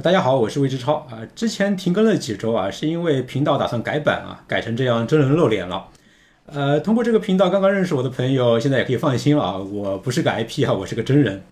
[0.00, 1.20] 大家好，我是魏之超啊。
[1.34, 5.88] 之前停更了几周啊，是因为频道打算改版啊，改成这样真人露脸了。
[6.46, 11.42] 呃，通过这个频道刚刚认识我的朋友，现在也可以放心了啊，我不是个 IP 啊，我是个真人。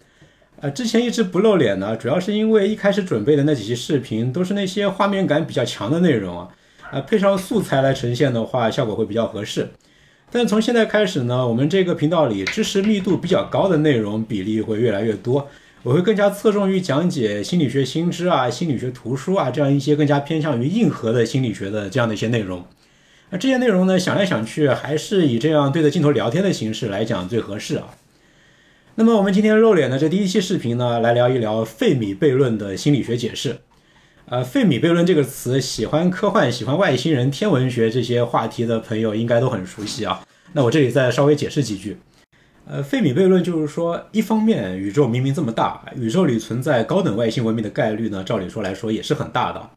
[0.62, 6.48] 呃，之前一直不露脸呢，主要是因为一开始准备的那几期视频都是那些画面感比较强的内容啊，
[6.92, 9.68] 啊，配上素材来呈现的话，效果会比较合适。
[10.32, 15.46] 但从现在开始呢，我们这个频道里知识密度比较高的内容比例会越来越多。
[15.82, 22.66] 我会更加侧重于讲解心理学新知啊、心理学图书啊这样一些更加偏向于硬核的心理学的这样的一些内容。
[23.30, 27.94] 那这些内容呢，想来想去还是以这样对着镜头聊天的形式来讲最合适啊。
[28.96, 33.60] 那么我们今天露脸的这第一期视频呢，来聊一聊费米悖论的心理学解释。
[34.26, 40.22] 呃，费米悖论这个词，喜欢科幻、喜欢外星人、天文学这些话题的朋友应该都很熟悉啊。
[40.52, 41.96] 那我这里再稍微解释几句。
[42.66, 49.70] 呃，费米悖论就是说，一方面宇宙明明这么大，宇宙里存在高等外星文明的概率呢，照理说来说也是很大的。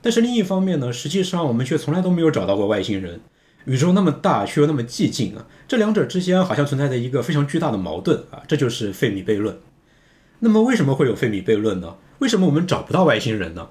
[0.00, 3.20] 但是另一方面呢，实际上我们却从来都没有找到过外星人。
[3.66, 9.58] 宇宙那么大，却又那么寂静啊，这两者之间好像存在着一个非常巨大的矛盾啊，这就是费米悖论。
[10.38, 11.96] 那么为什么会有费米悖论呢？
[12.20, 13.68] 为什么我们找不到外星人呢？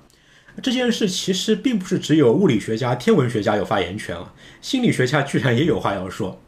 [0.62, 4.32] 这件事其实并不是只有物理学家、天文学家有发言权啊，
[4.62, 6.40] 心理学家居然也有话要说。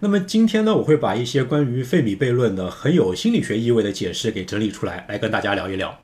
[0.00, 5.98] 那么今天呢，我会把一些关于费米悖论的很有心理学意味的解释给整理出来，来跟大家聊一聊。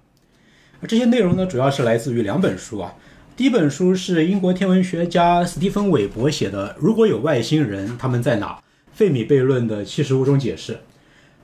[0.88, 2.92] 这些内容呢，主要是来自于两本书啊。
[3.36, 8.58] 第一本书是英国天文学家斯蒂芬·韦伯写的《如果有外星人，他们在哪？
[8.92, 10.72] 费米悖论的七十五种解释》。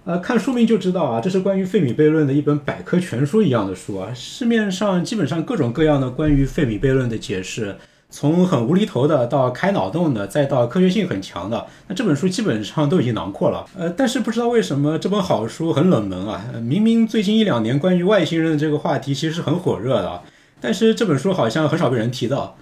[0.05, 4.12] 呃，看书名就知道啊，这是关于费米悖论的一本百科全书一样的书啊。
[4.12, 7.77] 市面上基本上各种各样的关于费米悖论的解释。
[8.11, 13.64] 从很无厘头的到开脑洞的，再到科学性很强的，那这本书基本上都已经囊括了。
[13.78, 16.44] 呃，但是不知道为什么这本好书很冷门啊！
[16.61, 20.22] 明明最近一两年关于外星人的这个话题其实是很火热的，
[20.61, 22.56] 但是这本书好像很少被人提到。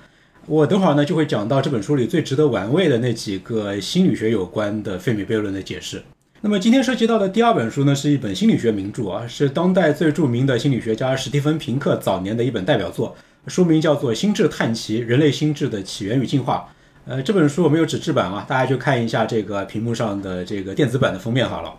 [0.46, 6.03] 我等会儿呢就会讲到这本书里最值得玩味的那几个心理学有关的费米悖论的解释。
[6.41, 13.16] 那么今天涉及到的第二本书呢，是一本心理学名著啊，是当代最著名的心理学家史蒂芬·平克早年的一本代表作。
[13.48, 16.69] 书名叫做《心智探奇：人类心智的起源与进化》。
[17.10, 21.75] 呃，这本书我没有纸质版啊，大家就看一下这个屏幕上的这个电子版的封面好了。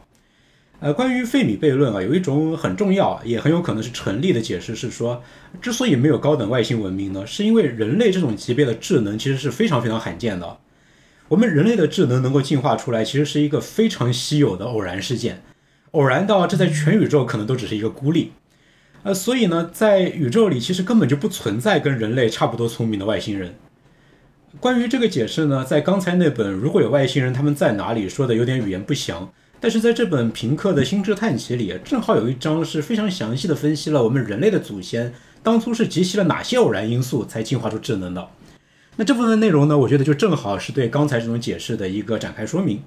[0.79, 5.21] 呃，关于费米悖论啊，有一种很重要也很有可能是成立的解释是说，
[5.61, 10.57] 之所以没有高等外星文明呢，是因为人类这种级别的智能其实是非常非常罕见的。
[11.27, 15.43] 我们人类的智能能够进化出来，其实是一个非常稀有的偶然事件，
[15.91, 18.31] 偶然到这在全宇宙可能都只是一个孤立。
[19.03, 23.55] 呃，所以呢，在宇宙里其实根本就不存在跟人类差不多聪明的外星人。
[24.59, 38.27] 关于这个解释呢，在刚才那本《如果有外星人，他们在哪里》说的有点语言不详，但是在这本平克的《心智探奇》里，正好有一章是非常详细的分析了我们人类的祖先当初是集齐了哪些偶然因素才进化出智能的。
[38.97, 42.81] 那这部分内容呢，我觉得就正好是对刚才这种解释的一个展开说明。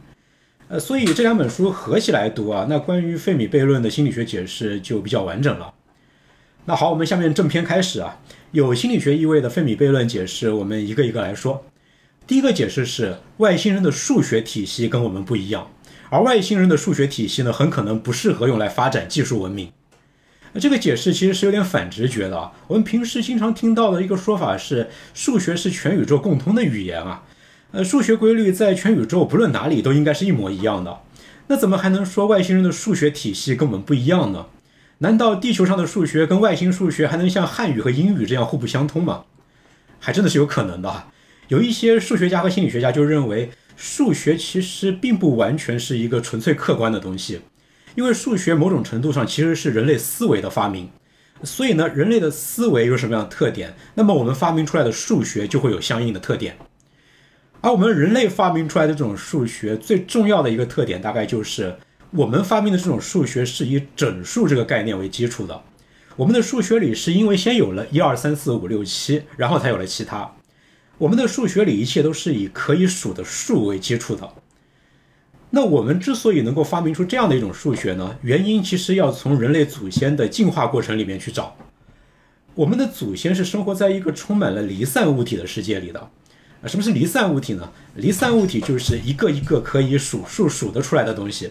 [0.69, 5.73] 呃，所以这两本书合起来读啊，那关于费米悖论的心理学解释就比较完整了。
[6.65, 8.21] 那好，我们下面正片开始啊。
[8.53, 11.65] 有心理学意味的费米悖论解释，我们一个一个来说。
[12.25, 15.69] 第一个解释是外星人的数学体系跟我们不一样，
[16.09, 19.73] 而外星人的数学体系呢，很可能不适合用来发展技术文明。
[20.53, 22.53] 那这个解释其实是有点反直觉的啊。
[22.69, 27.25] 我们平时经常听到的一个说法是，数学是全宇宙共通的语言啊。
[27.73, 31.01] 呃，数学规律在全宇宙不论哪里都应该是一模一样的。
[31.49, 34.47] 那怎么还能说外星人的数学体系跟我们不一样呢？
[35.03, 39.25] 难道地球上的数学跟外星数学还能像汉语和英语这样互不相通吗？
[39.99, 41.09] 还真的是有可能的。
[41.49, 47.41] 有一些数学家和心理学家就认为，数学其实并不完全是一个纯粹客观的东西，
[47.97, 50.89] 因为数学某种程度上其实是人类思维的发明。
[51.43, 56.57] 所以呢，人类的思维有什么样的特点，那么我们发明出来的数学就会有相应的特点。
[57.61, 61.75] 而我们人类发明出来的这种数学最重要的一个特点，大概就是。
[62.15, 65.63] 我们发明的这种数学是以整数这个概念为基础的。
[66.15, 70.31] 我们的数学里是因为先有了一二三四五六七，然后才有了其他。
[70.99, 74.31] 我们的数学里一切都是以可以数的数为基础的。
[75.49, 78.19] 那我们之所以能够发明出这样的一种数学呢？
[78.21, 81.57] 原因其实要从人类祖先的进化过程里面去找。
[82.55, 86.11] 我们的祖先是生活在一个充满了离散物体的世界里的。
[86.67, 87.73] 什么是离散物体呢？
[87.97, 91.51] 离散物体就是一个一个可以数数数得出来的东西。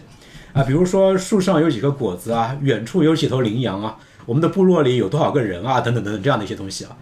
[0.52, 3.96] 啊，比如说树上有几个果子啊，远处有几头羚羊啊，
[4.26, 6.96] 我们的部落里有多少个人啊，等等等等这样的一些东西啊，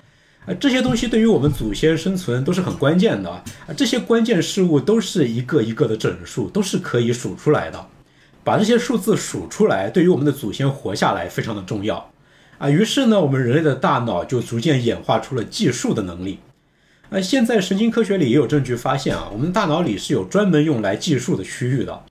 [0.47, 3.43] 啊，这些东西对于我们祖先生存都是很关键的啊，
[3.77, 7.87] 这些关键事物都是一个一个的整数，都是可以数出来的，
[8.45, 12.11] 把这些数字数出来，对于我们的祖先活下来非常的重要，
[12.59, 16.39] 啊，于是呢，我们人类的大脑就逐渐演化出了计数的能力。
[17.09, 22.05] 那现在神经科学里也有证据发现啊，我们大脑里是有专门用来计数的区域的。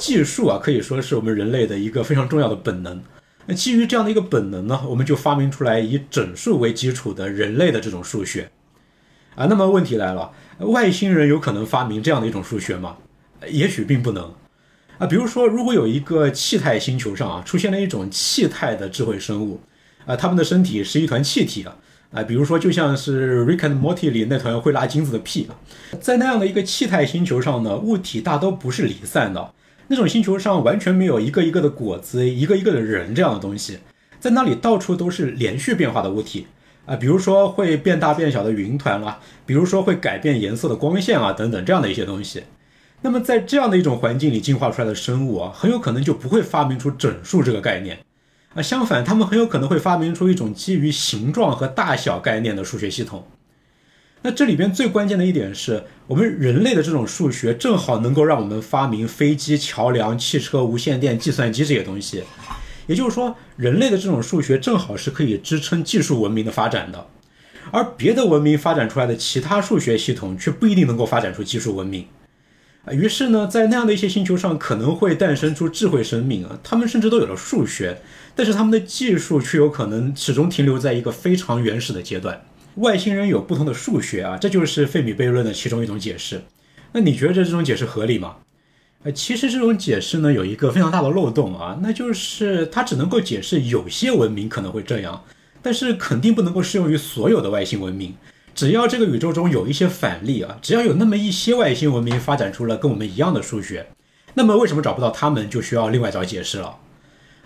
[0.00, 3.00] 计数啊，可以说是我们人类的一个非常重要的本能。
[3.46, 8.50] 那基于这样的一个本能呢，我们就发明出来以整数为基础的人类的这种数学。
[9.36, 12.96] 啊，那么问题来了，外星人有可能发明这样的一种数学吗？
[13.48, 14.34] 也许并不能。
[14.98, 19.60] 啊，比如说，如果有一个气态星球上啊出现了一种气态的智慧生物，
[20.04, 21.76] 啊，他们的身体是一团气体啊，
[22.12, 25.56] 啊，比如说就像是《Rick and Morty》里那团会拉金子的屁啊，
[26.00, 29.52] 在那样的一个气态星球上呢，物体大都不是离散的，
[29.92, 33.78] 那种星球上完全没有一个一个的果子，一个一个的人这样的东西，
[34.20, 36.46] 在那里到处都是连续变化的物体
[36.86, 42.44] 啊，比如说会变大变小的云团啦，比如说会改变颜色的光线啊等等这样的一些东西。
[43.02, 47.98] 那么，在这样的一种环境里进化出来的生物啊，很有可能就不会发明出整数这个概念
[48.54, 48.62] 啊。
[48.62, 53.26] 相反，他们很有可能会发明出一种基于形状和大小概念的数学系统。
[54.22, 62.24] 那这里边最关键的一点是，我们人类的这种数学正好能够让我们发明飞机、桥梁、汽车、无线电、计算机这些东西。
[62.86, 67.06] 也就是说，人类的这种数学正好是可以支撑技术文明的发展的，
[67.70, 72.06] 而别的文明发展出来的其他数学系统却不一定能够发展出技术文明。
[72.84, 78.02] 啊，于是呢，在那样的一些星球上，可能会诞生出智慧生命啊，他们甚至都有了数学，
[78.34, 82.42] 但是他们的技术却有可能始终停留在一个非常原始的阶段。
[82.80, 86.42] 外星人有不同的数学啊，这就是费米悖论的其中一种解释。
[86.92, 88.36] 那你觉得这种解释合理吗？
[89.02, 95.22] 呃，其实这种解释呢，有一个非常大的漏洞啊，那就是它只能够解释有些文明可能会这样，
[95.62, 98.14] 但是肯定不能够适用于所有的外星文明。
[98.54, 103.86] 只要这个宇宙中有一些反例啊，只要有那么一些外星文明发展出了跟我们一样的数学，
[104.34, 106.76] 那么为什么找不到他们就需要另外找解释了？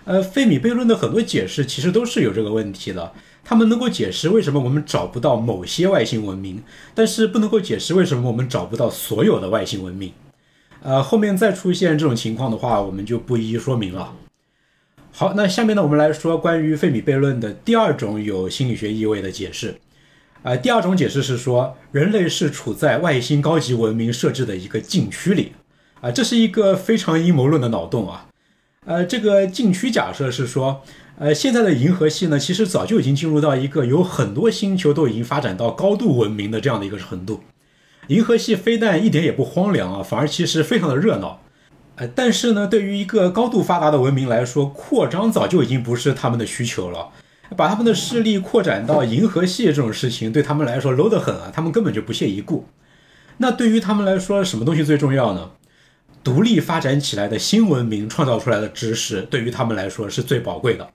[0.05, 3.11] 呃，费米悖论的很多解释其实都是有这个问题的，
[3.47, 6.63] 他们能够解释为什么我们找不到某些外星文明，
[6.95, 10.11] 但是不能够解释为什么我们找不到所有的外星文明。
[10.81, 14.13] 呃，后面再出现这种情况的话，我们就不一一说明了。
[15.11, 19.75] 好，那下面呢，我们来说关于费米悖论的第二种有心理学意味的解释。
[20.41, 25.53] 呃，第二种解释是说，人类是处在外星高级文明设置的一个禁区里，
[26.01, 28.27] 啊，这是一个非常阴谋论的脑洞啊。
[28.85, 30.83] 呃，这个禁区假设是说，
[31.17, 37.41] 呃，现在的银河系呢，其实早就已经进入到一个有很多星球都已经发展到高度文明的这样的一个程度。
[38.07, 41.41] 银河系非但一点也不荒凉啊，反而其实非常的热闹。
[41.95, 47.09] 呃，但是呢，对于一个高度发达的文明来说，扩张早就已经不是他们的需求了。
[47.55, 52.65] 把他们的势力扩展到银河系这种事情，对他们来说 low 得很啊，他们根本就不屑一顾。
[53.37, 55.51] 那对于他们来说，什么东西最重要呢？
[56.23, 60.89] 独立发展起来的新文明创造出来的知识，对于他们来说是最宝贵的。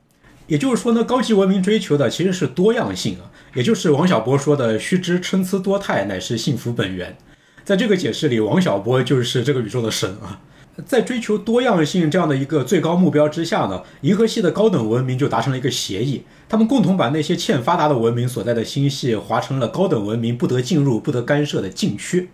[0.50, 7.17] 也就是说呢，高级文明追求的其实是多样性啊，也就是王小波说的“须知参差多态乃是幸福本源”。
[7.62, 10.41] 在这个解释里，王小波就是这个宇宙的神啊。
[10.85, 22.31] 在追求多样性这样的一个最高目标之下呢，银河系的高等文明就达成了一个协议，他们共同把那些欠发达的文明所在的星系划成了高等文明不得进入、不得干涉的禁区，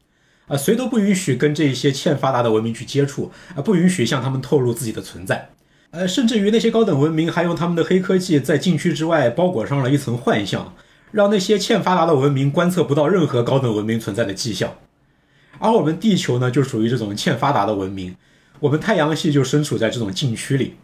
[0.46, 5.50] 啊，谁都不允许跟这些欠发达的文明去接触，啊，不允许向他们透露自己的存在，
[5.90, 10.74] 呃，甚至于那些高等文明还用他们的黑科技在禁区之外包裹上了一层幻象，
[11.12, 14.74] 让那些欠发达的文明观测不到任何高等文明存在的迹象，
[15.58, 18.14] 而我们地球呢，就属于这种欠发达的文明。
[18.60, 20.74] 我们太阳系就身处在这种禁区里，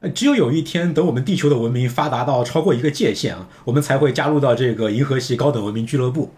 [0.00, 6.32] 呃，只有有一天，等我们地球的文明发达到超过一个界限啊，我们才会加入到这个银河系高等文明俱乐部，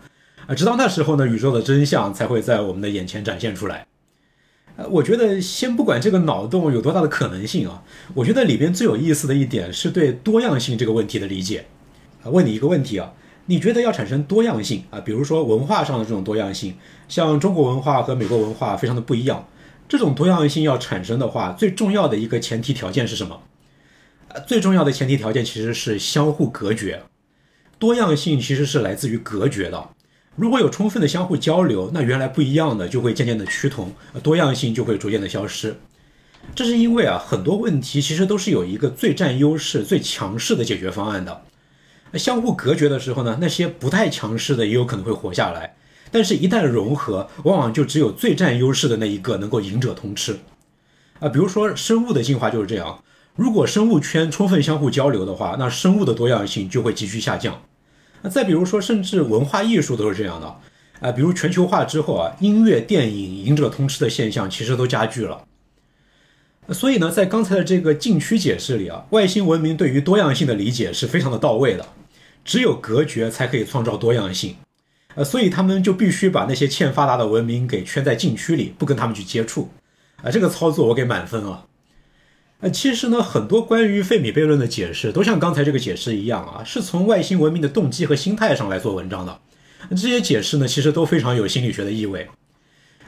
[0.46, 3.86] 啊，直到那时候呢，宇宙的真相才会在我们的眼前展现出来。
[4.86, 7.82] 我觉得先不管这个脑洞有多大的可能性啊，
[8.14, 11.66] 我觉得里边最有意思的一点是对多样性这个问题的理解。
[12.24, 13.12] 问你一个问题啊，
[13.46, 16.76] 你觉得要产生多样性啊，比如说文化上的这种多样性，
[17.08, 19.48] 像中国文化和美国文化非常的不一样。
[19.88, 23.40] 这种多样性要产生的话，最重要的一个前提条件是什么？
[24.28, 27.02] 呃，最重要的前提条件其实是相互隔绝。
[27.78, 29.88] 多样性其实是来自于隔绝的。
[30.38, 33.92] 如果有充分的相互交流，那原来不一样的就会渐渐的趋同，
[34.22, 35.74] 多样性就会逐渐的消失。
[36.54, 41.42] 这是因为啊，很多问题其实都是有一个最占优势、最强势的解决方案的。
[42.14, 45.74] 相互隔绝的时候呢，那些不太强势的也有可能会活下来。
[46.12, 50.38] 但是，一旦融合，往往就只有最占优势的那一个能够赢者通吃，
[51.18, 53.02] 啊，比如说生物的进化就是这样。
[53.34, 57.60] 如果生物圈充分相互交流的话，那生物的多样性就会急剧下降。
[58.22, 60.60] 那再比如说，甚至文化艺术都是这样的，
[61.00, 65.44] 啊，比如全球化之后啊，音乐、电影赢者通吃的现象其实都加剧了。
[66.70, 71.86] 所以呢，在刚才的这个禁区解释里啊，外星文明对于多样性的理解是非常的到位的。
[72.44, 74.56] 只有隔绝才可以创造多样性，
[75.14, 79.68] 呃，所以他们就必须把那些欠发达的文明给圈在禁区里，不跟他们去接触。
[80.22, 81.64] 啊，这个操作我给满分啊。
[82.60, 89.38] 呃，其实呢，很多关于费米悖论的解释都像刚才这个解释一样啊，是从外星文明的动机和心态上来做文章的。
[89.90, 92.28] 这些解释呢，其实都非常有心理学的意味。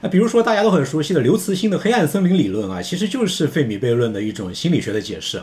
[0.00, 5.42] 啊，比如说大家都很熟悉的刘慈欣的黑暗森林理论啊，其实就是费米悖论的一种心理学的解释。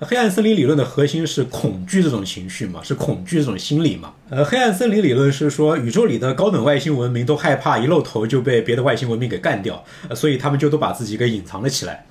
[0.00, 4.12] 黑暗森林理论的核心是恐惧这种情绪嘛，是恐惧这种心理嘛。
[4.28, 9.84] 呃，黑暗森林理论是说宇宙里的高等外星文明都害怕一露头就被别的外星文明给干掉，
[10.16, 12.06] 所以他们就都把自己给隐藏了起来。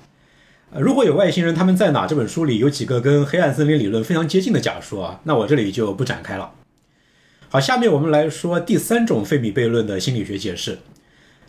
[0.78, 2.06] 如果有外星人他们在哪？
[2.06, 6.52] 这本书里有几个跟黑暗森林理论非常接近的假说啊，那我这里就不展开了。
[7.48, 10.78] 好，下面我们来说第三种费米悖论的心理学解释。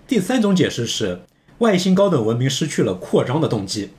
[0.08, 1.22] 第三种解释是
[1.60, 3.92] 外星高等文明失去了扩张的动机，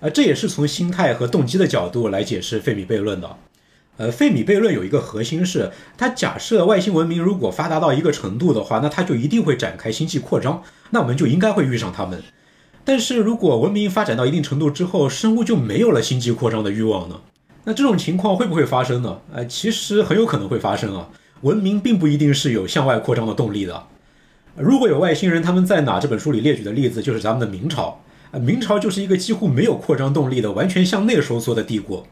[0.00, 3.36] 呃，这也是从心态和动机的角度来解释费米悖论的。
[3.98, 12.22] 呃，费米悖论有一个核心是，它假设外星文明如果发达到一个程度的话，那它就一定会展开星际扩张，那我们就应该会遇上他们。
[12.84, 17.20] 但是如果文明发展到一定程度之后，生物就没有了星际扩张的欲望呢？
[17.64, 19.18] 那这种情况会不会发生呢？
[19.32, 21.08] 呃，其实很有可能会发生啊。
[21.42, 23.84] 文明并不一定是有向外扩张的动力的。
[24.56, 26.00] 如果有外星人他们在哪？
[26.00, 28.00] 这本书里列举的例子就是咱们的明朝。
[28.32, 32.06] 呃，明朝就是一个几乎没有扩张动力的、完全向内收缩的帝国。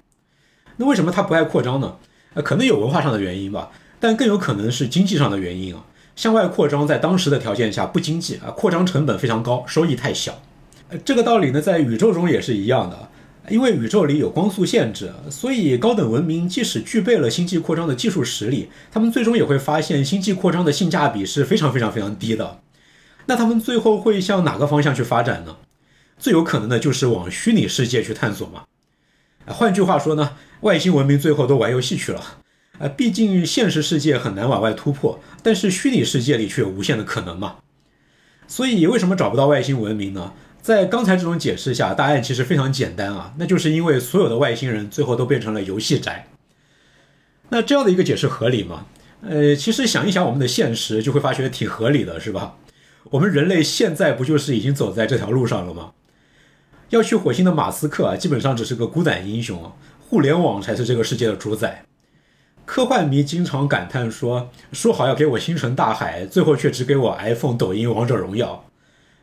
[0.77, 1.97] 那为什么他不爱扩张呢？
[2.35, 5.85] 呃，可能有文化上的原因吧，但更有可能是经济上的原因啊。
[6.15, 10.41] 向外扩张在当时的条件下不经济啊，扩张成本非常高，收益太小。
[11.05, 13.09] 这个道理呢，在宇宙中也是一样的。
[13.49, 22.61] 因为宇宙里有光速限制，所以高等文明即使具备了星际扩张的技术实力，他们最终也会发现星际扩张的性价比是非常非常非常低的。
[23.27, 25.57] 那他们最后会向哪个方向去发展呢？
[26.19, 28.65] 最有可能的就是往虚拟世界去探索嘛。
[29.47, 32.23] 换句话说呢，外星文明最后都玩游戏去了。
[32.79, 37.57] 啊，毕竟现实世界很难往外突破，但是虚拟世界里却有无限的可能嘛。
[38.47, 40.33] 所以为什么找不到外星文明呢？
[40.63, 46.29] 在刚才这种解释下，答案其实非常简单啊，那就是因为所有的外星人最后都变成了游戏宅。
[47.49, 48.87] 那这样的一个解释合理吗？
[49.23, 52.57] 呃，其实想一想我们的现实，就会发觉挺合理的，是吧？
[53.11, 55.93] 我们人类现在不就是已经走在这条路上了吗？
[56.91, 61.85] 要去火星的马斯克啊，基本上只是个孤胆英雄，互联网才是这个世界的主宰。
[62.67, 68.65] 科幻迷经常感叹说，说好要给我星辰大海，最后却只给我 iPhone、抖音、王者荣耀。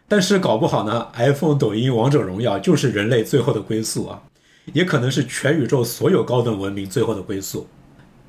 [0.10, 4.22] 但是搞不好呢，iPhone、抖音、王者荣耀就是人类最后的归宿啊，
[4.72, 7.68] 也可能是全宇宙所有高等文明最后的归宿。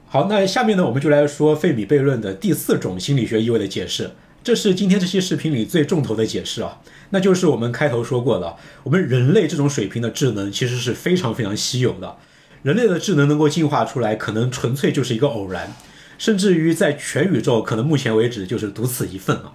[0.06, 4.10] 好，那下面呢，我们就来说费米悖论的第四种心理学意味的解释，
[4.42, 6.80] 这是今天这期视频里最重头的解释啊，
[7.10, 12.16] 那就是我们开头说过的，我们人类这种水平的智能其实是非常非常稀有的，
[12.62, 15.76] 人类的智能能够进化出来，可能纯粹就是一个偶然，
[16.16, 19.52] 甚至于在全宇宙，可能目前为止就是独此一份啊。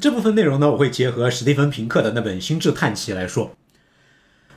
[0.00, 3.54] 这部分内容呢，我会结合史蒂芬平克的那本《心智探奇》来说。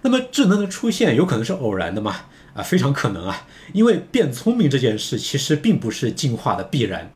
[0.02, 2.22] 那么，智能的出现有可能是偶然的吗？
[2.54, 7.14] 啊，非常可能啊，因为变聪明这件事其实并不是进化的必然。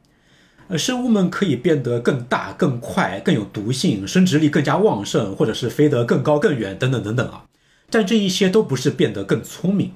[0.68, 7.46] 呃，生物们可以变得更大、更快、更有毒性、生殖力更加旺盛，或者是飞得更高更远，等等等等啊。
[7.90, 9.94] 但这一些都不是变得更聪明。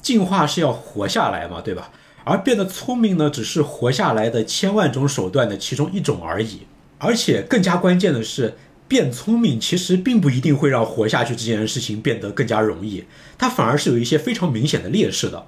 [0.00, 1.90] 进化是要活下来嘛，对吧？
[2.24, 6.62] 而变得聪明呢，只是活下来的千万种手段的其中一种而已。
[6.98, 13.04] 而且更加关键的是，变聪明其实并不一定会让活下去这件事情变得更加容易，
[13.36, 15.46] 它反而是有一些非常明显的劣势的。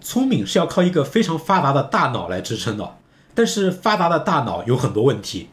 [0.00, 2.96] 聪明是要靠一个非常发达的大脑来支撑的，
[3.34, 5.50] 但是发达的大脑有很多问题。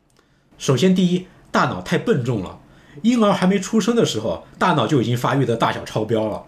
[0.57, 2.59] 首先，第一，大脑太笨重了，
[3.01, 6.43] 婴儿还没出生的时候，大脑就已经发育的大小超标了。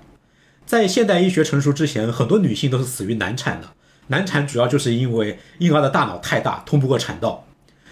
[0.65, 3.67] 在现代医学成熟之前，很多女性都是死于难产的，
[4.07, 7.45] 难产主要就是因为婴儿的大脑太大，通不过产道。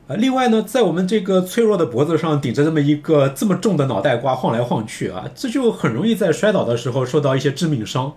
[0.10, 8.16] 呃，另外呢，在我们这个脆弱的脖子上顶着这么一个这么重的脑袋瓜晃来晃去啊，这就很容易在摔倒的时候受到一些致命伤。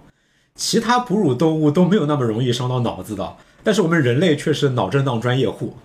[0.55, 5.77] 其他哺乳动物都没有那么容易伤到脑子的，但是我们人类却是脑震荡专业户。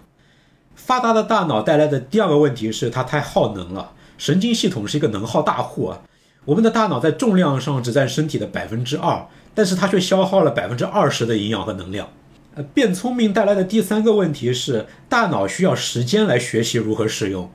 [0.77, 5.99] 发达的大脑带来的第二个问题是它太耗能了，神经系统是一个能耗大户啊。
[6.45, 12.07] 我们的大脑在重量上只占身体的百分之二，但是它却消耗了百分之二十的营养和能量。
[12.63, 17.51] 变聪明带来的第三个问题是，大脑需要时间来学习如何使用。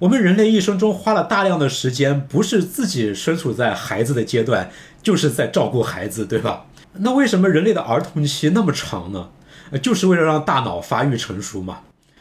[0.00, 4.70] 我们人类一生中花了大量的时间，不是自己身处在孩子的阶段，
[5.02, 6.66] 就是在照顾孩子，对吧？
[6.98, 9.30] 那为什么人类的儿童期那么长呢？
[9.70, 11.80] 呃就是为了让大脑发育成熟嘛。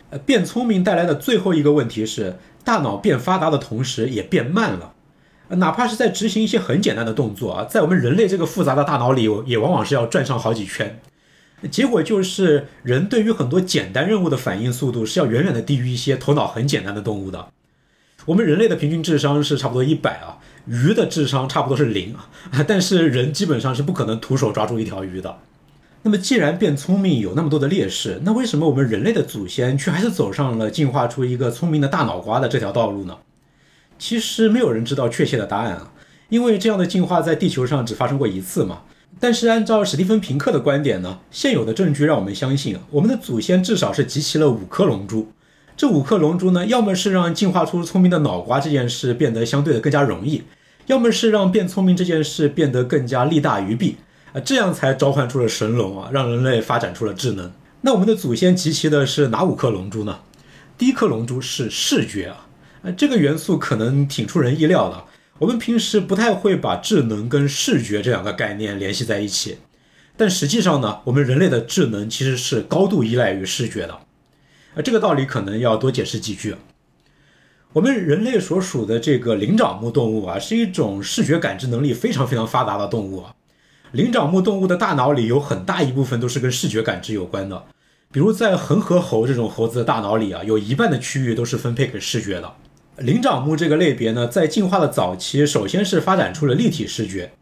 [0.10, 4.94] 呃，变聪明带来的最后一个问题是，大脑变发达的同时也变慢了。
[5.50, 11.00] 哪怕是在执行一些很简单的动作啊，在我们人类这个复杂的大脑里，也往往是要转上好几圈。
[11.72, 17.48] 结果就是人对于很多简单任务的反应速度是要远远的低于一些头脑很简单的动物的。
[18.26, 22.30] 我们人类的平均智商是差不多一百啊，鱼的智商差不多是零啊，
[22.68, 25.38] 但是人基本上是不可能徒手抓住一条鱼的。
[26.04, 33.18] 那么既然变聪明有那么多的劣势，那为什么我们人类的祖先却还是走上了进化出一个聪明的大脑瓜的这条道路呢？
[33.98, 35.94] 其实没有人知道确切的答案啊，
[36.30, 38.82] 因为这样的进化在地球上只发生过一次嘛。
[39.20, 45.32] 但是按照史蒂芬平克的观点呢，现有的证据让我们相信，我们的祖先至少是集齐了五颗龙珠。
[45.78, 50.44] 这五颗龙珠呢，要么是让进化出聪明的脑瓜这件事变得相对的更加容易，
[50.88, 53.98] 要么是让变聪明这件事变得更加利大于弊
[54.34, 57.52] 啊，这样才召唤出了神龙啊，让人类发展出了智能。
[57.82, 60.20] 那我们的祖先集齐的是哪五颗龙珠呢？
[60.78, 62.48] 第一颗龙珠是视觉啊。
[62.82, 65.04] 呃这个元素可能挺出人意料的。
[65.40, 69.58] 我们平时不太会把智能跟视觉这两个概念联系在一起，
[70.16, 73.94] 但实际上呢，我们人类的智能其实是高度依赖于视觉的。
[74.76, 76.56] 啊，这个道理可能要多解释几句。
[77.74, 83.36] 我们人类所属的这个灵长目动物啊，是一种视觉感知能力非常非常发达的动物啊。
[83.92, 87.66] 灵长目动物的大脑里有很大一部分都是跟视觉感知有关的，
[88.10, 92.54] 比如在恒河猴这种猴子的大脑里啊，有一半的区域都是分配给视觉的。
[92.98, 97.34] 灵长目这个类别呢，在进化的早期，首先是发展出了立体视觉。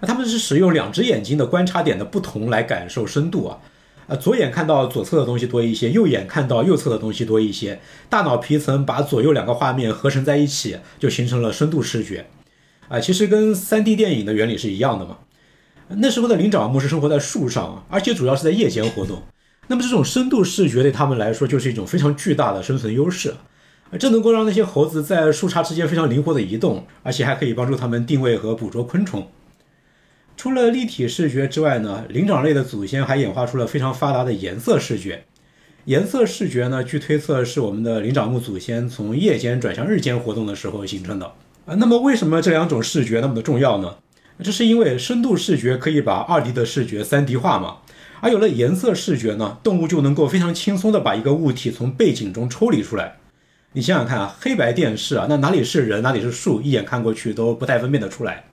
[0.00, 3.58] 那他们是使用两只眼睛的观察点的不同来感受深度啊，
[4.06, 7.80] 啊，左眼看到左侧的东西多一些，右眼看到右侧的东西多一些。
[8.10, 12.26] 大脑皮层把左右两个画面合成在一起，就形成了深度视觉。
[12.88, 15.18] 啊，其实跟 3D 电影的原理是一样的嘛。
[15.88, 19.22] 那时候的灵长目是生活在树上，而且主要是在夜间活动。
[19.68, 23.34] 那么这种深度视觉对他们来说就是一种非常巨大的生存优势。
[23.96, 29.28] 这能够让那些猴子在树杈之间非常灵活的移动，而且还可以帮助它们定位和捕捉昆虫。
[30.36, 35.24] 除了立体视觉之外呢，灵长类的祖先还演化出了非常发达的颜色视觉。
[35.86, 41.32] 颜色视觉呢，据推测是我们的灵长目祖先从夜间转向日间活动的时候形成的。
[41.64, 43.96] 啊，那么为什么这两种视觉那么的重要呢？
[44.42, 47.78] 这是因为深度视觉可以把二 D 的视觉三 D 化嘛，
[48.20, 53.16] 而有了颜色视觉呢，动物就能够非常轻松的把一个物体从背景中抽离出来。
[53.74, 58.44] 你想想看啊，黑白电视啊，那哪里是人，哪里是树，一眼看过去都不太分辨得出来。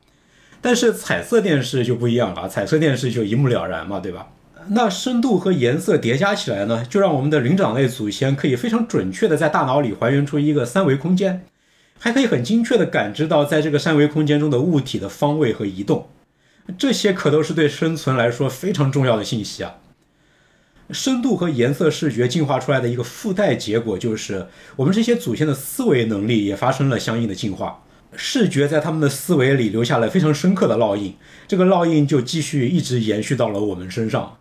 [0.62, 4.28] 但是彩色电视就不一样了，彩色电视就一目了然嘛，对吧？
[4.69, 11.45] 那深度和颜色叠加起来呢，就让我们的灵长类祖先可以非常准确的在大脑里还原出一个三维空间，
[11.97, 16.10] 还可以很精确的感知到在这个三维空间中的物体的方位和移动。
[16.78, 19.75] 这些可都是对生存来说非常重要的信息啊。
[20.91, 27.82] 深度和颜色视觉进化出来的一个附带结果，就是我们这些祖先的思维能力也发生了相应的进化。
[28.15, 31.15] 视觉在他们的思维里留下了非常深刻的烙印，
[31.48, 34.38] 这个烙印就继续一直延续到了我们身上。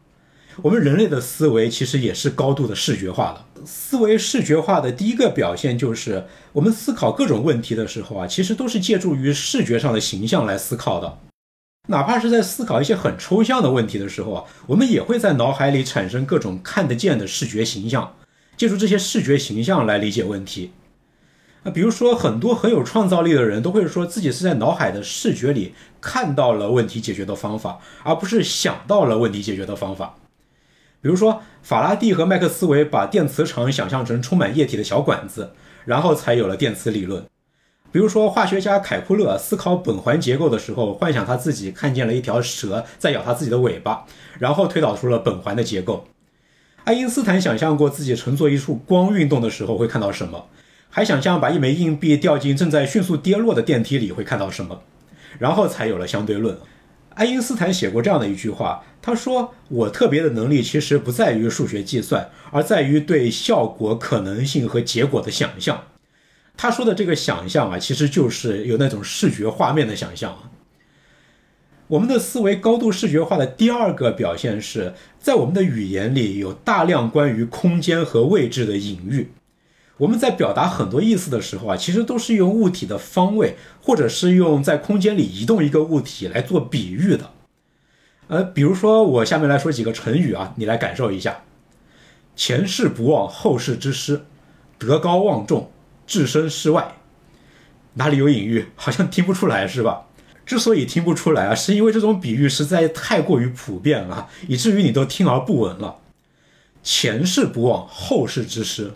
[0.62, 3.64] 我们人类的思维其实也是高度的视觉化的。
[3.66, 11.18] 思维视觉化的第一个表现就是，我们思考各种问题的时候啊，其实都是借助于视觉上的形象来思考的。
[11.86, 18.14] 哪怕是在思考一些很抽象的问题的时候啊，我们也会在脑海里产生各种看得见的视觉形象，
[18.56, 20.72] 借助这些视觉形象来理解问题。
[21.62, 30.14] 啊，比如说很多很有创造力的人都会说自己是在脑海的视觉里看到了问题解决的方法，而不是想到了问题解决的方法。
[31.02, 35.52] 比如说法拉第和麦克斯韦把电磁场想象成充满液体的小管子，
[35.84, 37.22] 然后才有了电磁理论。
[37.94, 44.04] 比如说，化学家凯库勒思考苯环结构的时候，幻想他自己看见了一条蛇在咬他自己的尾巴，
[44.40, 46.08] 然后推导出了苯环的结构。
[46.82, 50.46] 爱因斯坦想象过自己乘坐一束光运动的时候会看到什么，
[50.90, 54.82] 还想象把一枚硬币掉进正在迅速跌落的电梯里会看到什么，
[55.38, 56.58] 然后才有了相对论。
[57.10, 65.80] 爱因斯坦写过这样的一句话，他说：“我特别的能力其实不在于数学计算，而在于对效果、可能性和结果的想象。”
[66.56, 70.50] 他说的这个想象啊，其实就是有那种视觉画面的想象啊。
[71.88, 79.32] 我们的思维高度视觉化的第二个表现是在我们的语言里有大量关于空间和位置的隐喻。
[79.98, 87.30] 我们在表达很多意思的时候啊，其实都是用物体的方位，或者是用在空间里移动一个物体来做比喻的。
[88.28, 91.42] 呃，比如说我下面来说几个成语啊，你来感受一下：
[92.34, 94.22] 前事不忘后事之师，
[94.78, 95.70] 德高望重。
[96.06, 96.96] 置身事外，
[97.94, 98.66] 哪里有隐喻？
[98.76, 100.06] 好像听不出来，是吧？
[100.46, 105.96] 之所以听不出来啊，是因为这种比喻实在太过于普遍了，以至于你都听而不闻了。
[106.82, 108.92] 前事不忘后事之师，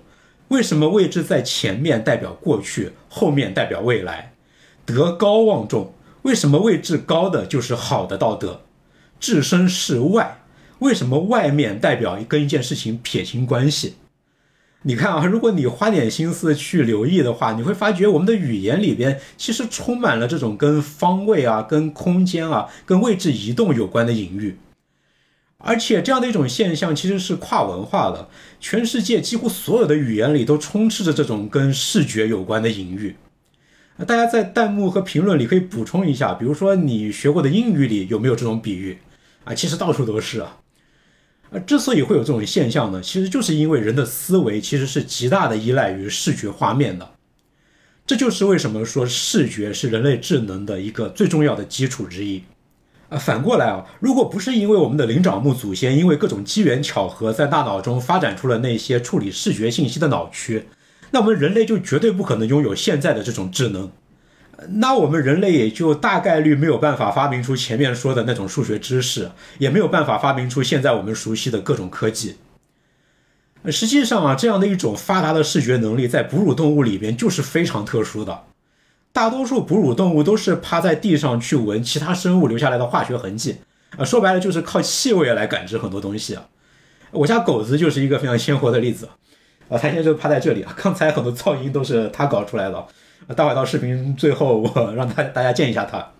[0.48, 4.34] 为什么位置在前面代表过去，后面代表未来？
[4.84, 5.94] 德高望重。
[6.22, 8.62] 为什么位置高的就是好的道德？
[9.18, 10.42] 置身事外，
[10.80, 13.94] 为什么外面代表跟一件事情撇清关系？
[14.88, 24.56] 你看啊，如果你花点心思去留意的话，你会发觉我们的语言里边其实充满了这种跟方位啊、跟空间啊、跟位置移动有关的隐喻。
[25.58, 33.16] 而且这样的一种现象其实是跨文化的，全世界几乎所有的语言里都充斥着这种跟视觉有关的隐喻。
[34.06, 38.96] 大家在弹幕和评论里可以补充一下，比如说你学过的英语里有没有这种比喻
[39.44, 39.52] 啊？
[39.52, 40.56] 其实到处都是啊。
[41.50, 47.10] 而之所以会有这种现象呢，其实就是因为人的思维其实是极大的依赖于视觉画面的。
[48.06, 52.42] 这就是为什么说视觉是人类智能的一个最重要的基础之一。
[53.08, 60.68] 啊，反过来啊，如果不是因为我们的灵长目祖先因为各种机缘巧合在大脑中发展出了那些处理视觉信息的脑区，
[61.10, 63.90] 那我们人类就绝对不可能拥有现在的这种智能。
[64.70, 72.36] 那我们人类也就大概率没有办法发明出前面说的那种数学知识，也没有办法发明出现在我们熟悉的各种科技。
[73.70, 78.44] 实际上啊，这样的一种发达的视觉能力在哺乳动物里边就是非常特殊的。
[79.12, 83.58] 大多数哺乳动物都是趴在地上去闻其他生物留下来的化学痕迹，
[83.96, 86.46] 啊，说白了就是靠气味来感知很多东西啊。
[87.12, 89.08] 我家狗子就是一个非常鲜活的例子，
[89.68, 92.86] 啊，它现在就趴在这里啊，刚才很多噪音都是它搞出来的。
[93.34, 96.12] 大海盗视频最后我 让大大家见一下他，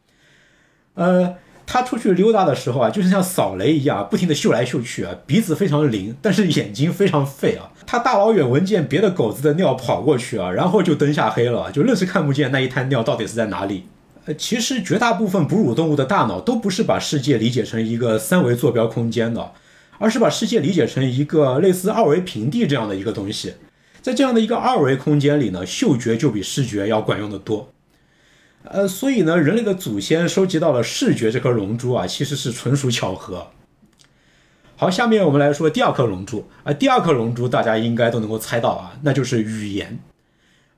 [0.95, 1.35] 呃。
[1.71, 7.69] 他出去溜达的时候啊，就是像扫雷一样，不停地嗅来嗅去啊，鼻子非常灵，但是眼睛非常废啊。
[7.87, 13.85] 他大老远闻见别的狗子的尿跑过去啊，然后就灯下黑了，就愣是看不见那一滩尿到底是在哪里。
[14.25, 19.53] 呃，其实绝大部分哺乳动物的大脑都不是把世界理解成一个三维坐标空间的，
[19.99, 23.53] 而是把世界理解成一个类似二维平地这样的一个东西。
[24.09, 27.71] 在这样的一个二维空间里呢，嗅觉就比视觉要管用的多。
[28.65, 33.49] 呃，所以呢，人类的祖先收集到了视觉这颗龙珠啊，其实是纯属巧合。
[34.77, 39.99] 好，下面我们来说第二颗龙珠啊，第二颗龙珠大家应该都能够猜到啊，那就是语言。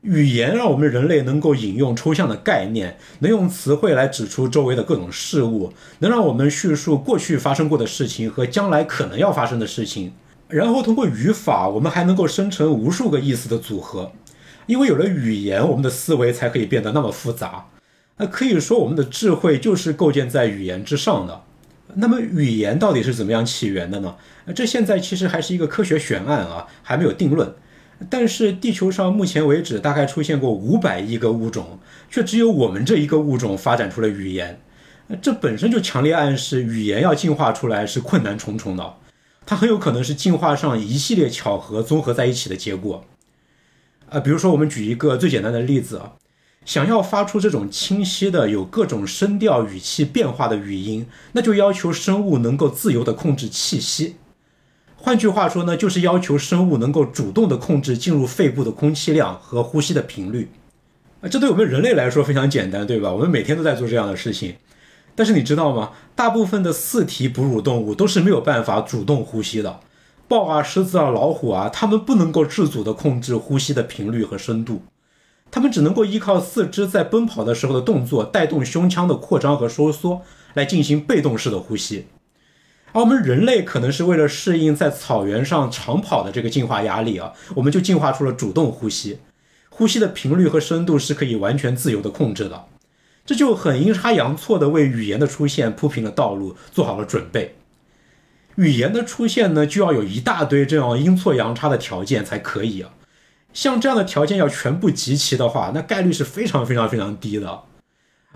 [0.01, 10.15] 语言让我们人类能够引用抽象的概念，能用词汇来指出周围的各种事物，能让我们叙述过去发生过的事情和将来可能要发生的事情。
[10.51, 14.13] 然后通过语法，我们还能够生成无数个意思的组合。
[14.67, 17.67] 因为有了语言，我们的思维才可以变得那么复杂。
[18.19, 21.43] 那可以说，我们的智慧就是构建在语言之上的。
[21.95, 24.15] 那么，语言到底是怎么样起源的呢？
[24.55, 27.53] 这现在其实还是一个科学悬案啊，还没有定论。
[28.09, 34.61] 但是，地球上目前为止大概出现过五百亿个物种，却只有我们这一个物种发展出了语言。
[35.21, 38.95] 这本身就强烈暗示，语言要进化出来是困难重重的。
[39.51, 43.05] 它很有可能是进化上一系列巧合综合在一起的结果。
[44.09, 46.13] 啊，比如说，我们举一个最简单的例子啊。
[46.65, 54.15] 想要发出这种清晰的、有各种声调、语气变化的语音，那就要求生物能够自由地控制气息。
[54.95, 60.49] 换句话说呢，就是要求生物能够主动地控制进入肺部的空气量和呼吸的频率。
[61.23, 63.13] 啊，这对我们人类来说非常简单，对吧？
[63.13, 64.55] 我们每天都在做这样的事情。
[65.15, 65.91] 但是你知道吗？
[66.15, 69.81] 大部分的四蹄哺乳动物都是没有办法主动呼吸的。
[70.29, 74.83] 豹啊、狮子啊、老虎啊，它们不能够自主地控制呼吸的频率和深度。
[75.51, 80.23] 它们只能够依靠四肢在奔跑的时候的动作，带动胸腔的扩张和收缩，
[80.55, 82.07] 来进行被动式的呼吸。
[82.93, 89.19] 而我们人类可能是为了适应在草原上长跑的这个进化压力啊，我们就进化出了主动呼吸，
[89.69, 92.67] 呼吸的频率和深度是可以完全自由的控制的。
[93.25, 97.57] 这就很阴差阳错的为语言的出现铺平了道路，做好了准备。
[98.57, 102.91] 语言的出现呢，就要有一大堆这样阴错阳差的条件才可以啊。
[103.53, 107.63] 像这样的条件要全部集齐的话，那概率是非常非常非常低的。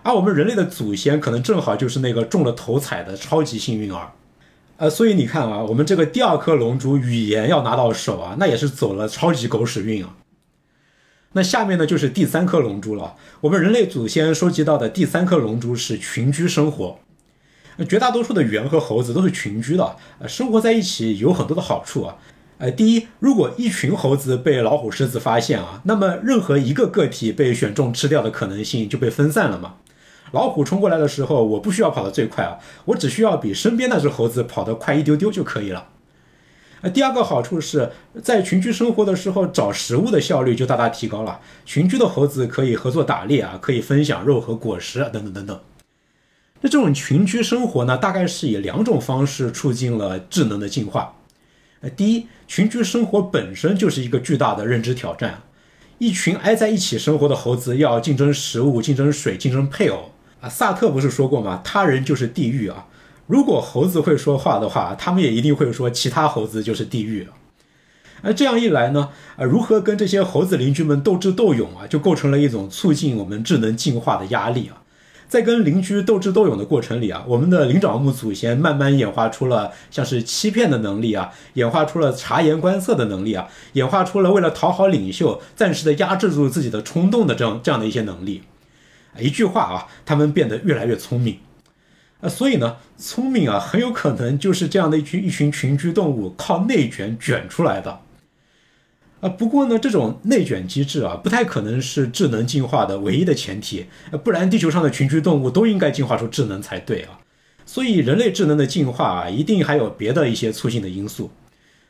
[0.02, 4.12] 而我们人类的祖先可能正好就是那个中了头彩的超级幸运儿，
[4.76, 10.14] 呃，所以你看啊，我们这个第二颗龙珠语言要拿到手啊，那也是走了超级狗屎运啊。
[11.34, 13.14] 那下面呢就是第三颗龙珠了。
[13.42, 16.98] 我们人类祖先收集到的第三颗龙珠是群居生活。
[17.88, 22.16] 绝大多数的猿和猴子都是群居的，呃，生活在一起有很多的好处啊。
[22.58, 29.74] 呃，第一，如果一群猴子被老虎、狮子发现啊，那么任何一个个体被选中吃掉的可能性就被分散了嘛。
[30.30, 35.88] 老虎冲过来的时候，我不需要跑得最快啊，我只需要比身边那只猴子跑得快一丢丢就可以了。
[36.84, 37.90] 呃，第二个好处是
[38.22, 41.40] 在群居生活的时候，找食物的效率就大大提高了。
[41.64, 45.58] 群居的猴子可以合作打猎啊，可以分享肉和果实等等等等。
[46.60, 51.16] 那这种群居生活呢，大概是以两种方式促进了智能的进化。
[51.80, 55.40] 呃第一，群居生活本身就是一个巨大的认知挑战，
[55.96, 60.10] 一群挨在一起生活的猴子要竞争食物、竞争水、竞争配偶
[60.42, 60.50] 啊。
[60.50, 61.62] 萨特不是说过吗？
[61.64, 62.88] 他人就是地狱啊。
[63.26, 67.26] 如果猴子会说话的话，他们也一定会说其他猴子就是地狱。
[68.22, 74.80] 而这样一来呢，啊，如何跟这些猴子邻居们斗智斗勇啊，就构成了一种促进我们智能进化的压力啊。
[75.26, 88.42] 在跟邻居斗智斗勇的过程里啊，我们的灵长目祖先慢慢演化出了像是欺骗的能力啊，演化出了察言观色的能力啊，演化出了为了讨好领袖暂时的压制住自己的冲动的这样这样的一些能力。
[89.18, 91.38] 一句话啊，他们变得越来越聪明。
[92.24, 98.00] 啊，所以呢，聪明啊，很有可能就是这样的一群一群群居动物靠内卷卷出来的。
[99.20, 103.84] 啊，不过呢，这种内卷机制啊，不太可能是智能进化的唯一的前提，
[104.22, 107.20] 不然地球上的群居动物都应该进化出智能才对啊。
[107.66, 111.30] 所以人类智能的进化啊，一定还有别的一些促进的因素。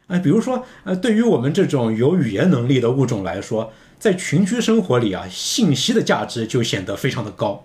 [0.08, 7.64] 啊，比如说，呃，对于我们这种有语言能力的物种来说，在群居生活里啊，信息的价值就显得非常的高。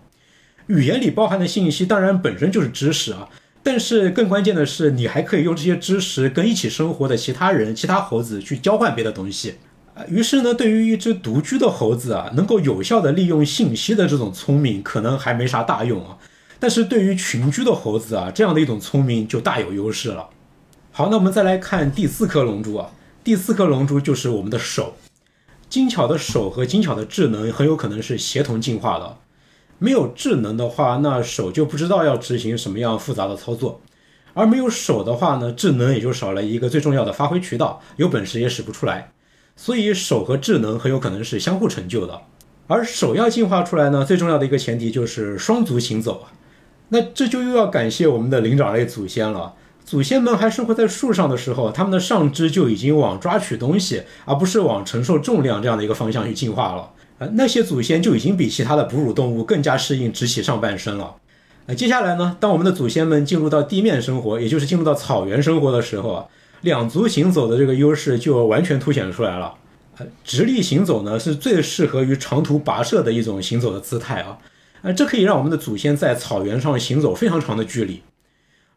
[0.69, 3.27] 语言里包含的信息当然本身就是知识啊，
[3.63, 9.55] 但是更关键的是，你还可以用这些知识跟一起生活的其他人、其他猴子去交换别的东西。
[10.07, 16.19] 于是呢，对于一只独居的猴子啊，能够有效的利用信息的这种聪明，可能还没啥大用啊。
[16.59, 20.29] 但是对于群居的猴子啊，这样的一种聪明就大有优势了。
[20.91, 22.91] 好，那我们再来看第四颗龙珠啊，
[23.23, 24.95] 第四颗龙珠就是我们的手，
[25.67, 29.17] 精巧的手和精巧的智能很有可能是协同进化的。
[29.79, 33.79] 没有智能的话，那手就不知道要执行什么样复杂的操作；
[34.33, 39.11] 而没有手的话呢，智能也就少了一个最重要的发挥渠道，有本事也使不出来。
[39.55, 42.21] 所以手和智能很有可能是相互成就的。
[42.67, 46.31] 而手要进化出来呢，最重要的一个前提就是双足行走啊
[46.89, 49.53] 那这就又要感谢我们的灵长类祖先了。
[49.85, 56.91] 祖先们还生活在树上的时候，他们的上肢就已经往抓取东西，而不是往承受重量这样的一个方向去进化了。
[57.19, 61.15] 呃，那些祖先就已经比其他的哺乳动物更加适应直起上半身了。
[61.65, 66.25] 呃，接下来呢，当我们的祖先们进入到地面生活，也就是进入到草原生活的时候啊，
[66.61, 69.53] 两足行走的这个优势就完全凸显出来了。
[70.23, 74.37] 直立行走呢，是最适合于长途跋涉的一种行走的姿态啊。
[74.81, 78.01] 呃，这可以让我们的祖先在草原上行走非常长的距离。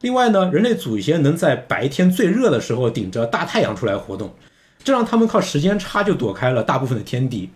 [0.01, 4.35] 另外呢，人类祖先能在白天最热的时候顶着大太阳出来活动，
[4.83, 7.49] 这让他们靠时间差就躲开了大部分的天敌。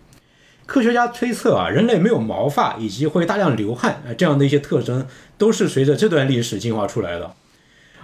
[0.67, 7.33] 科学家推测啊，人类没有毛发以及会大量流汗啊，这样的一些特征都是随着这段历史进化出来的。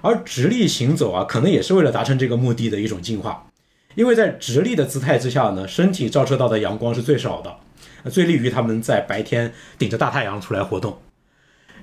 [0.02, 3.48] 而直立行走啊，可能也是为了达成这个目的的一种进化，
[3.96, 10.98] 因为在直立的姿态之下呢，身体照射到的阳光是最少的，最利于他们在白天顶着大太阳出来活动。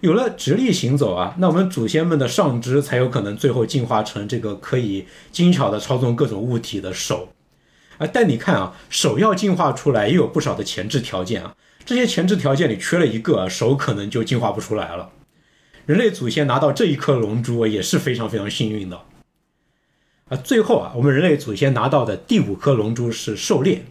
[0.00, 7.28] 有了直立行走啊，那我们祖先们的上肢才有可能最后进化成这个可以精巧的操纵各种物体的手。
[8.00, 11.54] 啊，但你看啊，手要进化出来也有不少的前置条件啊。
[11.84, 15.10] 这些前置条件里缺了一个，手可能就进化不出来了。
[15.84, 19.02] 人类祖先拿到这一颗龙珠也是非常非常幸运的。
[20.30, 23.84] 啊，最后啊，我们人类祖先拿到的第五颗龙珠是狩猎。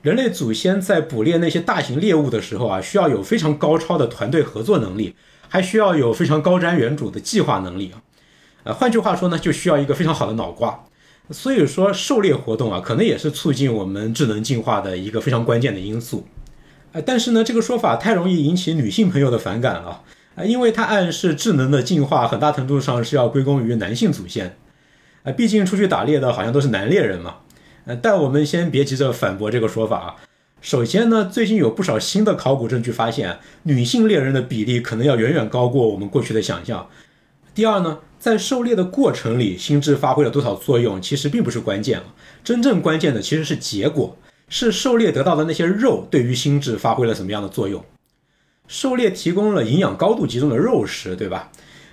[0.00, 5.14] 人类祖先在捕猎那些大型猎物的时候啊，需要有非常高超的团队合作能力，
[5.48, 8.00] 还需要有非常高瞻远瞩的计划能力啊。
[8.64, 10.84] 呃，换句话说呢，就需要一个非常好的脑瓜。
[11.32, 16.26] 所以说，狩猎活动啊，可能也是促进我们智能进化的一个非常关键的因素。
[16.92, 20.02] 呃，但是呢，这个说法太容易引起女性朋友的反感了
[20.36, 24.56] 啊，因为它暗示智能的进化很大程度上是要归功于男性祖先
[25.22, 27.36] 啊，毕竟出去打猎的好像都是男猎人嘛。
[27.86, 30.16] 呃，但我们先别急着反驳这个说法啊。
[30.60, 36.86] 首先呢，最近有不少新的考古证据发现，女性猎人的比例可能要远远高过我们过去的想象。
[37.54, 37.98] 第二呢？
[38.18, 42.04] 在狩猎的过程里，心智发挥了多少作用，其实并不是关键啊。
[42.42, 44.16] 真正关键的其实是结果，
[44.48, 47.84] 是狩猎得到的那些肉对于心智发挥了什么样的作用。
[48.68, 51.50] 狩猎提供了营养高度集中的肉食，对吧？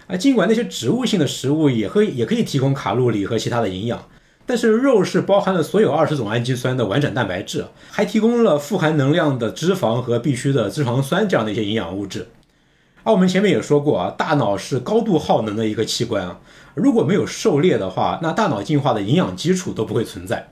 [0.08, 4.08] 啊，尽管那些植物性的食物也可以也可以提供卡路里和其他的营养，
[4.45, 12.28] 但是肉是包含了所有二十种氨基酸的完整蛋白质，还提供了富含能量的脂肪和必需的脂肪酸这样的一些营养物质。
[13.04, 16.40] 而我们前面也说过啊，大脑是高度耗能的一个器官啊。
[16.76, 20.50] 如果没有狩猎的话，那大脑进化的营养基础都不会存在。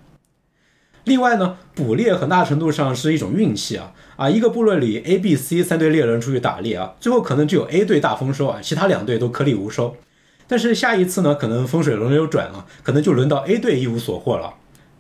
[1.04, 9.96] 另外呢，捕猎很大程度上是一种运气啊啊，一个部落里 A、B、C 三队猎人出去打猎啊，最后可能只有 A 队大丰收啊，其他两队都颗粒无收。
[10.48, 14.56] 但是下一次呢，可能风水轮流转了，可能就轮到 A 队一无所获了。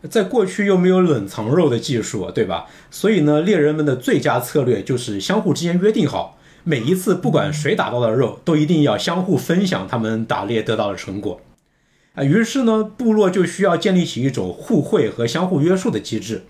[0.09, 2.67] 在过去又没有冷藏肉的技术，对吧？
[2.89, 6.36] 所以呢，猎人们的最佳策略就是相互之间约定好。
[6.67, 11.39] 每一次，不管谁打到的肉，都一定要相互分享他们打猎得到的成果，
[12.13, 16.43] 啊，于是呢，部落就需要建立起一种互惠和相互约束的机制。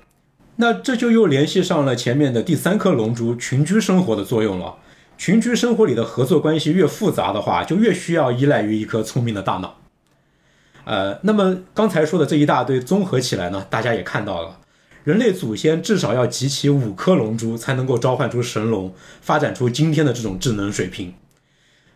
[0.55, 4.77] 那这就又联系上了前面的第三颗龙珠——群居生活的作用了。
[5.19, 9.75] 群居生活里的合作关系越复杂的话，就越需要依赖于一颗聪明的大脑。
[10.85, 14.57] 呃，那么刚才说的这一大堆综合起来呢，大家也看到了，
[15.07, 21.13] 人类祖先至少要集齐五颗龙珠才能够召唤出神龙，发展出今天的这种智能水平。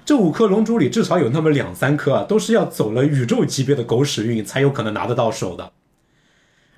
[0.05, 5.73] 这五颗龙珠里至少有那么两三颗啊，都是要走了宇宙级别的狗屎运才有可能拿得到手的。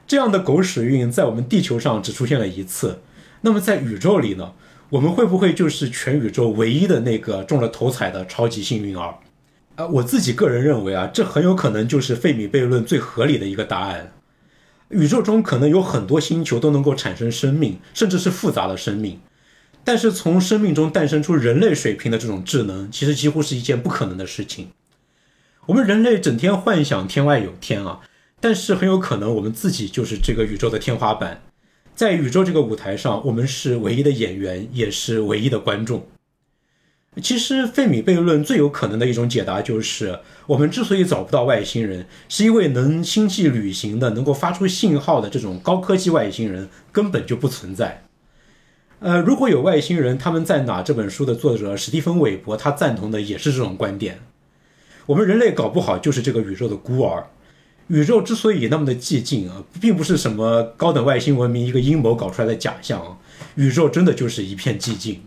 [0.07, 3.01] 这样的狗屎运在我们地球上只出现了一次，
[3.41, 4.53] 那么在宇宙里呢？
[4.89, 9.19] 我们会不会就是全宇宙唯一的那个中了头彩的超级幸运儿？
[9.75, 14.11] 啊，我自己个人认为啊，这很有可能就是费米悖论最合理的一个答案。
[14.93, 19.19] 宇宙中可能有很多星球都能够产生生命，甚至是复杂的生命，
[19.83, 24.69] 但是从生命中诞生出人类水平的这种智能，其实几乎是一件不可能的事情。
[25.65, 28.01] 我们人类整天幻想天外有天啊，
[28.39, 31.41] 但是很有可能我们自己就是这个宇宙的天花板。
[31.95, 36.07] 在宇宙这个舞台上，我们是唯一的演员，也是唯一的观众。
[37.21, 48.05] 其实，费米悖论最有可能的一种解答就是，我们之所以找不到外星人，是因为能星际旅行的、能够发出信号的这种高科技外星人根本就不存在。
[48.99, 50.81] 呃，如果有外星人，他们在哪？
[50.81, 54.19] 这本书的作者史蒂芬·韦伯他赞同的也是这种观点。
[55.05, 57.27] 我们人类搞不好就是这个宇宙的孤儿。
[57.89, 63.17] 宇宙之所以那么的寂静啊，并不是什么高等外星文明一个阴谋搞出来的假象啊，
[63.55, 65.21] 宇宙真的就是一片寂静。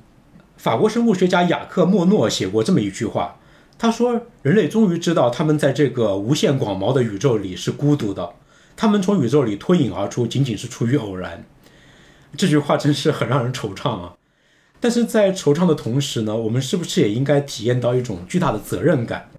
[0.57, 3.38] 法国生物学家雅克·莫诺写过这么一句话，
[3.79, 8.31] 他说：“人类终于知道，他们在这个无限广袤的宇宙里是孤独的，
[8.75, 11.45] 他们从宇宙里脱颖而出，仅仅是出于偶然。”
[12.37, 14.14] 这句话真是很让人惆怅啊！
[14.81, 19.31] 但是在惆怅的同时呢，我们是不是也应该体验到一种巨大的责任感？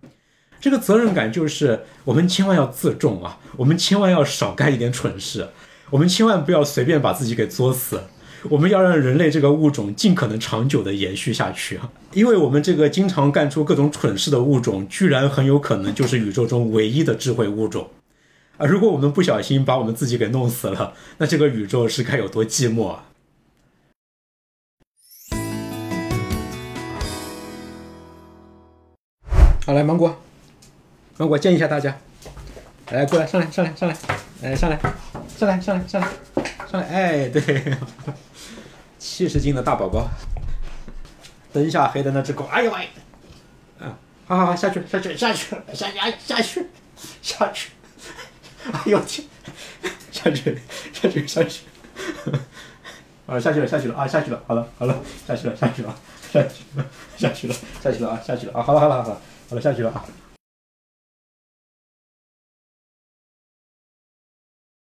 [0.59, 5.49] 这个责任感就是我们千万要自重啊，我们千万要少干一点蠢事，
[5.91, 8.01] 我们千万不要随便把自己给作死，
[8.43, 17.89] 我们要让人类这个物种尽可能长久的延续下去啊，因为我们这个经常干出各种蠢事的物种，居然很有可能就是宇宙中唯一的智慧物种
[18.57, 18.65] 啊！
[18.65, 23.03] 如果我们不小心把我们自己给弄死了，那这个宇宙是该有多寂寞啊！
[29.65, 30.15] 好，来芒果。
[31.17, 31.97] 芒果建议一下大家，
[32.91, 33.97] 来过来上来上来上来，
[34.43, 34.79] 哎上来
[35.37, 36.07] 上来上来上来上来，
[36.69, 37.77] 上来哎对，
[38.99, 40.09] 七十斤的大宝宝，
[41.53, 42.89] 灯下黑的那只狗，哎呦喂，
[43.79, 43.95] 嗯，
[44.27, 46.67] 好好好下去下去下去下去下去
[47.21, 47.69] 下去，
[48.71, 49.25] 哎呦天，
[50.11, 51.61] 下去下去下去，
[53.27, 55.95] 啊下去了下去了啊下去了，好了好了下去了下去了
[56.33, 60.03] 下去了下去了下去了啊下去了啊好了好了好了好了下去了啊。